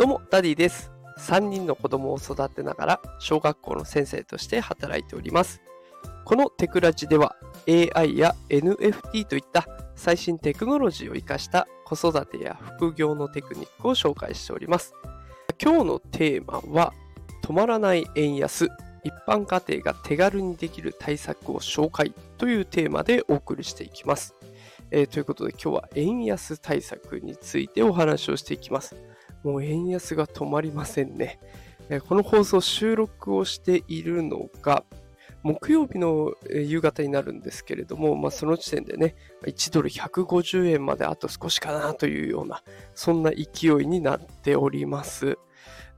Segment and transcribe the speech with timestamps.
[0.00, 0.90] どうも、ダディです。
[1.18, 5.60] 3人の子供を育てながら小学校の先生として働いております。
[6.24, 7.36] このテクラジでは
[7.68, 14.94] AI や NFT といった最新テクノロジーを活かした子育てや副業のテクニックを紹介しております。
[15.62, 16.94] 今日のテーマは
[17.44, 18.70] 止まらない円安
[19.04, 24.34] 一般家庭が手軽にできる対策を紹介というテーマでお送りしていきます。
[24.92, 28.96] えー、ということで今日は円安対策についてお話をしていきます。
[29.42, 31.38] もう円安が止まりませんね。
[32.08, 34.84] この放送収録をしているのが
[35.42, 39.14] 木曜日の夕方になるんですけれども、まあ、その時点でね、
[39.46, 42.62] 1ドル150円まであと少しかなというような、
[42.94, 45.38] そんな勢いになっております。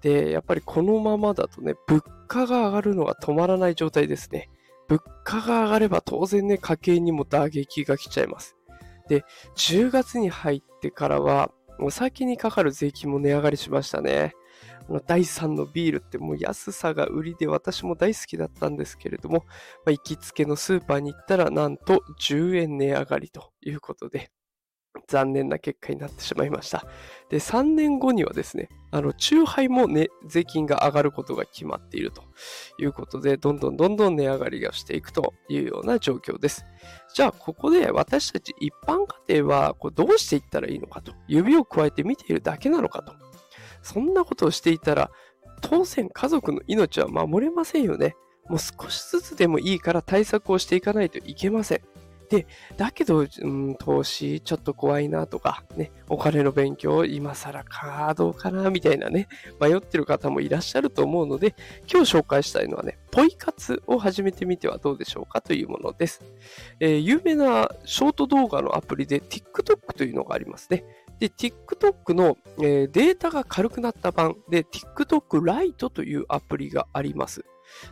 [0.00, 4.48] で、やっぱりこのままだとね、物価が上がるのが止まらない状態ですね。
[4.88, 8.56] 物価が上がれば当然ね、家計にも打撃が来ちゃいます。
[9.08, 9.24] で、
[9.56, 14.32] 10月に入ってからは、お酒にかかる税金も値上がりしましたね。
[15.06, 19.44] 第3のビールってもう安さが売りで私も大好きだったんですけれども、
[19.84, 24.30] まあ、行きつけのスーパーに行ったらなんと10円値上がりということで、
[25.12, 26.86] 残念な結果になってしまいました。
[27.28, 32.22] で、3年後にはですね、あの、酎ハイもね、税金が上がることが決まっていると
[32.78, 36.64] いうことで、どんどんどんどん値上がりがしていくというような状況です。
[37.14, 43.12] じゃあ、ここで私たち一般家庭はこうどうしていったらいいのかと、指を加えて見ているだけなのかと。
[43.82, 45.10] そんなことをしていたら、
[45.60, 48.16] 当然家族の命は守れませんよね。
[48.48, 51.91] もう少しずつでもいいから対策をしていかないといけません。
[52.32, 52.46] で、
[52.78, 59.28] だけど、うん、投資ちょっと怖いなとか、ね、お金の勉強今更かどうかなみたいなね、
[59.60, 61.54] 迷ってる方もいらっしゃると思うので、
[61.92, 66.22] 今日紹介したいのはね、ポイ活を始めてみてはどうでしょうかというものです。
[66.80, 70.84] えー、有名なショート動画のアプリで TikTok というのがありますね。
[71.18, 77.44] で、TikTok の、えー、データが軽くなった版で TikTok Lite というアプリがあります。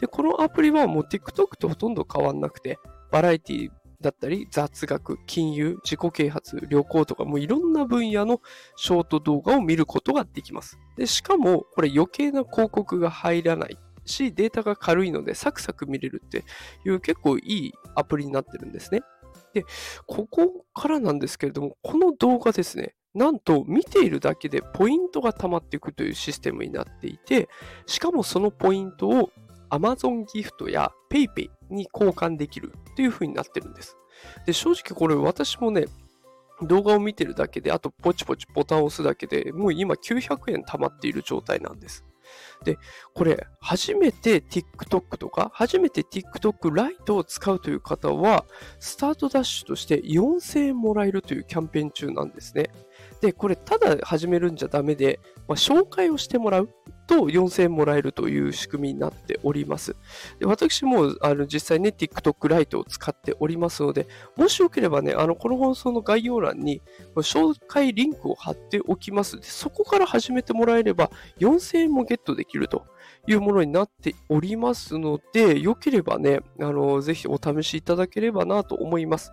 [0.00, 2.80] で、このアプリはもう TikTok とほとんど変わんなくて、
[3.12, 3.70] バラエティ
[4.04, 8.40] だったり、雑学、金融、自己啓発、旅行とか、もういろんな分野の
[8.76, 10.78] ショート動画を見ることができます。
[10.96, 16.44] で、しかも、これ余計な広告が入らないし、データが軽いのでサクサク見れるって
[16.84, 19.02] いう結構いいアプリになってるんですね。
[19.54, 19.64] で、
[20.06, 27.48] ここからなんですけれども、この動画ですね、なんと見ているだけでポイントが溜まっていくというシステムになっていて、
[27.86, 29.30] しかもそのポイントを
[29.70, 33.96] Amazon ギフトや PayPay に交換できるという風になってるんです。
[34.46, 35.86] で、正直これ私もね、
[36.62, 42.04] 動画を見てるだけで、あとポチポチボタンを押すだけでもう今900円溜まっている状態なんです。
[42.64, 42.78] で、
[43.14, 48.44] これ、初めて TikTok とか、初めて TikTok ライトを使うという方は、
[48.78, 52.70] スタートダッシュとして4000円もらえるというキャンペーン中なんですね。
[53.20, 56.70] で、これ、ただ始めるんじゃダメで、まあ、紹介をしてもらう
[57.14, 59.96] と4000円もらえるという仕組みになっております。
[60.38, 66.82] で私もあの実際ね、TikTok ライトを使っておりますので、もしよければね、あのこの放送の概要欄に
[67.16, 69.36] 紹介リンクを貼っておきます。
[69.38, 72.86] でそこから始めてもらえれば4000円もゲットできると
[73.26, 79.32] いうものになっておりますので、よければね、あの、ぜひお試しいただければなと思います。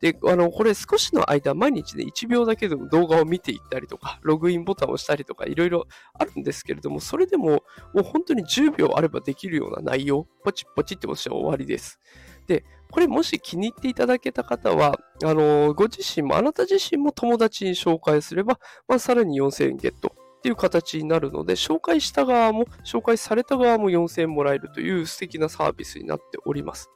[0.00, 7.62] で、あの、これ少しの間、毎日ね、1秒だけでも動画を見ていったりとか、ログインボタンを押したりとか、いろいろあるんですけれども、それでも、
[7.94, 11.98] もう本当に10秒あればできるような内容、ポチポチって押して終わりです。
[12.46, 18.58] で、これもし気に入っていただけた方は、あの、ご自身も、あなた自身も友達に紹介すれば、
[18.88, 26.90] まあ、さらに4000円ゲットっていう形になるので、紹介した側も、紹介された側も4000円もらえるという素敵なサービスになっております。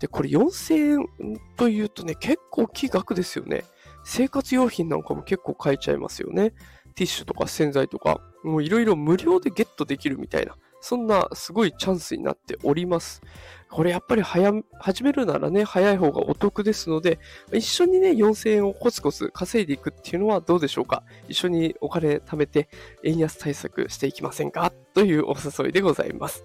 [0.00, 3.64] で、これ4000円というとね、結構大きい額ですよね。
[4.02, 6.52] 生活用品なんかも結構買えちゃいますよね。
[6.94, 13.20] ティッシュとか洗剤とか、もういろいろ無料でゲットできるみたいな、そんなすごいチャンスになっております。
[13.68, 17.18] これやっぱり早、始めるならね、早い方がお得ですので、
[17.52, 21.02] 一緒にね、4000円をコツコツ稼いでいくっていうのはどうでしょうか？
[21.28, 22.68] 一緒にお金貯めて
[23.04, 24.72] 円安対策していきませんか？
[24.94, 26.44] というお誘いでございます。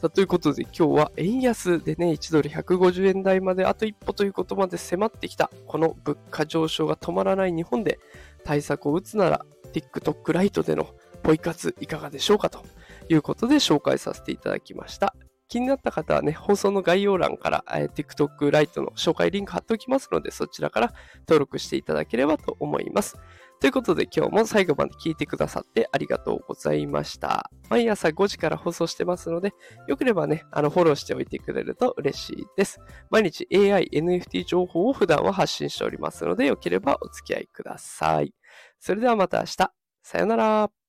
[0.00, 7.98] さということで今日は円安でね、1ドル150円台まであと一歩ということまで迫ってきた、この物価上昇が止まらない日本で
[8.44, 10.88] 対策を打つなら TikTok ライトでの
[11.22, 12.48] ポイ活いかがでしょうか？
[12.48, 12.62] と
[13.10, 15.14] いうことで紹介させていただきました。
[15.50, 20.94] 気になった方はね、放送の概要欄から、えー、TikTok ライトの紹介リンク貼っておきますので、そちらから
[21.28, 23.18] 登録していただければと思います。
[23.60, 27.50] ということで今日も最後まで聞いてくださってありがとうございました。
[27.68, 29.52] 毎朝5時から放送してますので、
[29.88, 32.78] よければね、あの、フォローしておいてくれると嬉しいです。
[33.10, 38.32] 毎日 AI、NFT 情報を普段は発信しておりますので、よければお付き合いください。
[38.78, 39.72] それではまた明日。
[40.02, 40.79] さよなら。